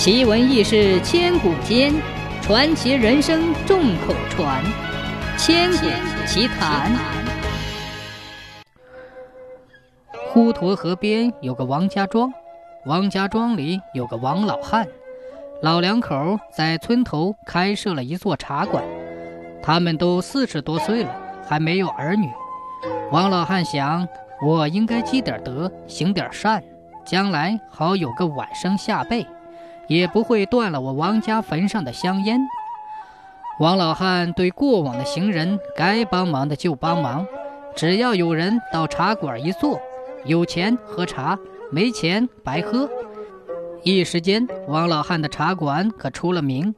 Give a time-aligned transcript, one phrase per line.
[0.00, 1.92] 奇闻异事千古间，
[2.40, 4.64] 传奇人生众口传。
[5.36, 5.86] 千古
[6.26, 6.90] 奇谈。
[10.32, 12.32] 滹沱河边有个王家庄，
[12.86, 14.88] 王家庄里有个王老汉，
[15.60, 18.82] 老两口在村头开设了一座茶馆。
[19.62, 21.14] 他们都四十多岁了，
[21.46, 22.26] 还没有儿女。
[23.12, 24.08] 王老汉想，
[24.42, 26.64] 我应该积点德，行点善。
[27.04, 29.26] 将来好有个晚生下辈，
[29.90, 32.40] 也不会断了我王家坟上的香烟。
[33.58, 37.26] 王老汉对过往的行人该帮忙的就帮忙，
[37.74, 39.80] 只要有人到茶馆一坐，
[40.24, 41.36] 有钱喝茶，
[41.72, 42.88] 没钱白喝。
[43.82, 46.72] 一时间，王老汉的茶馆可出了名，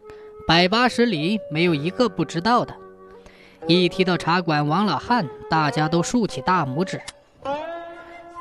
[0.49, 2.75] 百八十里没有一个不知道的。
[3.67, 6.99] 一提到茶馆王老汉，大家都竖起大拇指。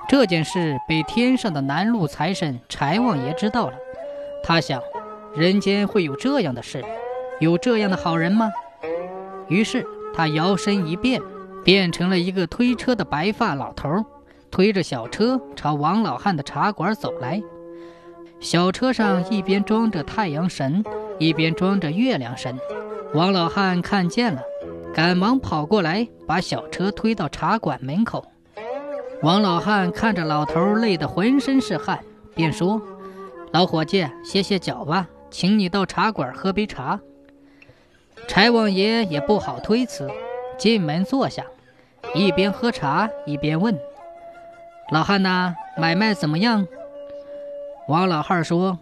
[0.07, 3.73] 这件事被天上的南路财神柴王爷知道了，
[4.44, 4.81] 他想，
[5.36, 6.84] 人间会有这样的事，
[7.40, 8.49] 有这样的好人吗？
[9.48, 11.21] 于是他摇身一变，
[11.63, 14.04] 变成了一个推车的白发老头，
[14.49, 17.41] 推着小车朝王老汉的茶馆走来。
[18.40, 20.84] 小车上一边装着太阳神，
[21.20, 22.58] 一边装着月亮神。
[23.13, 24.41] 王老汉看见了，
[24.93, 28.26] 赶忙跑过来，把小车推到茶馆门口。
[29.21, 31.99] 王老汉看着老头累得浑身是汗，
[32.34, 32.82] 便说
[33.52, 36.99] ：“老伙计，歇歇脚吧，请你到茶馆喝杯茶。”
[38.27, 40.10] 柴王爷也不好推辞，
[40.58, 41.43] 进门坐下，
[42.13, 43.77] 一边喝茶一边问
[44.91, 46.66] ：“老汉呐，买卖怎么样？”
[47.90, 48.80] 王老汉说：“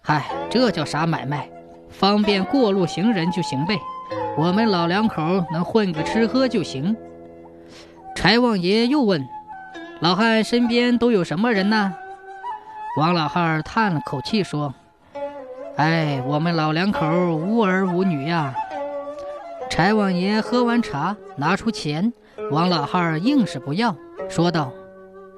[0.00, 1.48] 嗨，这叫啥买卖？
[1.90, 3.78] 方便过路行人就行呗。
[4.38, 6.96] 我们老两口能混个吃喝就行。”
[8.16, 9.22] 柴王爷又问。
[10.00, 11.92] 老汉身边都有什么人呢？
[12.98, 14.74] 王老汉叹了口气说
[15.78, 18.52] ：“哎，我们老两口无儿无女呀。”
[19.70, 22.12] 柴王爷喝完茶，拿出钱，
[22.50, 23.94] 王老汉硬是不要，
[24.28, 24.72] 说道：“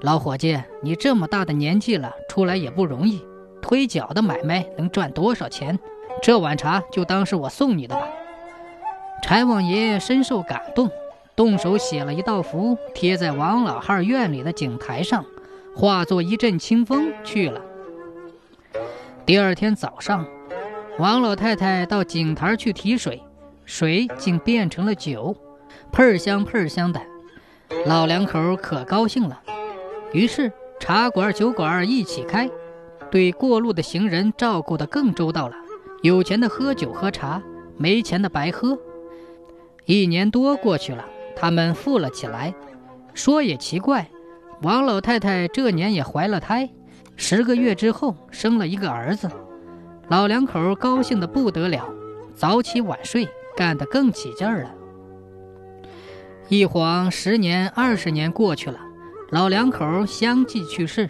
[0.01, 3.23] 老伙计，你这么大的年纪了，出来也不容易，
[3.61, 5.79] 推脚的买卖能赚多少钱？
[6.23, 8.07] 这碗茶就当是我送你的吧。”
[9.23, 10.91] 柴王爷深受感动。
[11.37, 15.25] 动手写了一道符，贴在王老汉院里的井台上，
[15.75, 17.61] 化作一阵清风去了。
[19.25, 20.27] 第二天早上，
[20.99, 23.23] 王老太太到井台去提水，
[23.65, 25.37] 水竟变成了酒，
[25.93, 27.01] 喷香喷香的。
[27.87, 29.41] 老两口可高兴了，
[30.13, 32.51] 于是茶馆酒馆一起开，
[33.11, 35.55] 对过路的行人照顾得更周到了。
[36.03, 37.41] 有钱的喝酒喝茶，
[37.77, 38.79] 没钱的白喝。
[39.85, 41.05] 一年多过去了。
[41.37, 42.53] 他们富了起来，
[43.15, 44.11] 说也奇怪，
[44.63, 46.69] 王老太太这年也怀了胎，
[47.17, 49.31] 十个月之后生了一个儿子，
[50.09, 51.89] 老两口高兴得不得了，
[52.35, 53.27] 早起晚睡，
[53.57, 54.75] 干得更起劲儿了。
[56.49, 58.79] 一晃十年二十年过去了，
[59.31, 61.09] 老两口相继去世，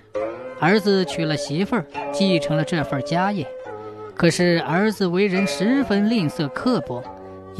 [0.60, 3.44] 儿子娶了媳妇儿，继承了这份家业，
[4.14, 7.02] 可是儿子为人十分吝啬刻薄，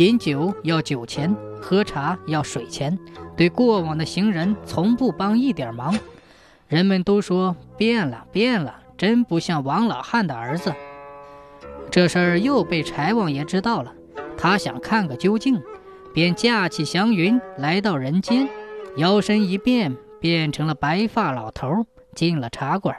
[0.00, 1.36] 饮酒要酒钱。
[1.60, 2.98] 喝茶要水钱，
[3.36, 5.94] 对过往的行人从不帮一点忙。
[6.68, 10.72] 人们都说变了变了，真不像王老汉的儿子。
[11.90, 13.92] 这事儿又被柴王爷知道了，
[14.38, 15.60] 他想看个究竟，
[16.14, 18.48] 便驾起祥云来到人间，
[18.96, 21.84] 摇身一变变成了白发老头，
[22.14, 22.96] 进了茶馆。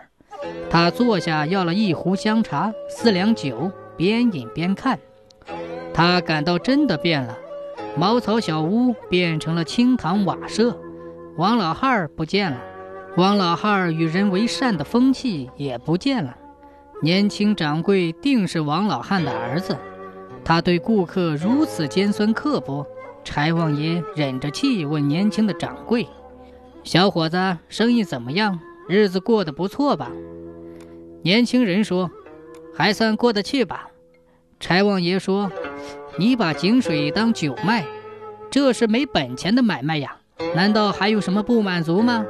[0.70, 5.00] 他坐下要了一壶香茶，四两酒，边饮边看。
[6.02, 7.38] 他感到真的变了。
[7.96, 10.76] 茅草小屋变成了青塘瓦舍，
[11.38, 12.58] 王老汉儿不见了，
[13.18, 16.36] 王老汉儿与人为善的风气也不见了。
[17.04, 19.78] 年轻掌柜定是王老汉的儿子，
[20.44, 22.84] 他对顾客如此尖酸刻薄。
[23.24, 26.08] 柴王爷忍着气问年轻的掌柜
[26.84, 27.38] ：“小伙子，
[27.70, 28.60] 生意怎么样？
[28.90, 30.10] 日子过得不错吧？”
[31.22, 32.10] 年轻人说
[32.74, 33.90] ：“还算过得去吧。”
[34.60, 35.52] 柴王爷说。
[36.18, 37.86] 你把井水当酒卖，
[38.50, 40.18] 这是没本钱的买卖呀！
[40.54, 42.26] 难道还有什么不满足吗？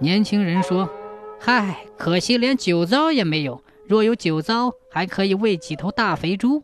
[0.00, 0.90] 年轻人说
[1.38, 3.62] ：“嗨，可惜连酒糟也没有。
[3.86, 6.62] 若有酒糟，还可以喂几头大肥猪。”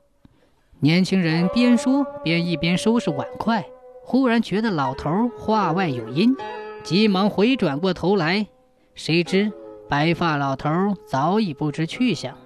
[0.81, 3.65] 年轻人边说边一边收拾碗筷，
[4.03, 6.35] 忽然觉得老头话外有音，
[6.83, 8.49] 急忙回转过头来，
[8.97, 9.53] 谁知
[9.89, 10.71] 白发老头
[11.07, 12.37] 早已不知去向。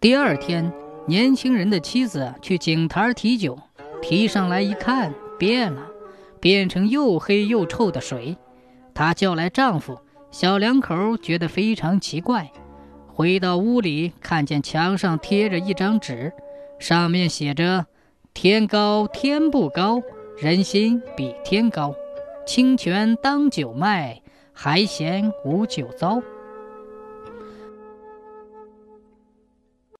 [0.00, 0.72] 第二天。
[1.06, 3.58] 年轻人的妻子去井台提酒
[4.00, 5.88] 提上来一看变了
[6.40, 8.36] 变成又黑又臭的水。
[8.94, 9.98] 她叫来丈夫
[10.30, 12.50] 小两口觉得非常奇怪。
[13.08, 16.32] 回到屋里看见墙上贴着一张纸
[16.78, 17.86] 上面写着
[18.32, 20.00] 天高天不高
[20.38, 21.94] 人心比天高
[22.46, 24.22] 清泉当酒卖
[24.52, 26.22] 还嫌无酒糟。